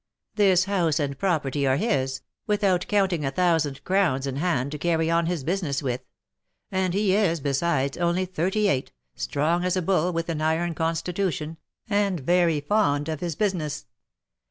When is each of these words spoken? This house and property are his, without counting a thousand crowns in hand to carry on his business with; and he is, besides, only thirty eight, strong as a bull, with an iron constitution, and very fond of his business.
This 0.33 0.63
house 0.63 0.99
and 0.99 1.15
property 1.15 1.67
are 1.67 1.75
his, 1.77 2.21
without 2.47 2.87
counting 2.87 3.23
a 3.23 3.29
thousand 3.29 3.83
crowns 3.83 4.25
in 4.25 4.37
hand 4.37 4.71
to 4.71 4.79
carry 4.79 5.11
on 5.11 5.27
his 5.27 5.43
business 5.43 5.83
with; 5.83 6.01
and 6.71 6.95
he 6.95 7.15
is, 7.15 7.39
besides, 7.39 7.99
only 7.99 8.25
thirty 8.25 8.67
eight, 8.67 8.91
strong 9.13 9.63
as 9.63 9.77
a 9.77 9.81
bull, 9.83 10.11
with 10.11 10.27
an 10.29 10.41
iron 10.41 10.73
constitution, 10.73 11.57
and 11.87 12.19
very 12.21 12.61
fond 12.61 13.09
of 13.09 13.19
his 13.19 13.35
business. 13.35 13.85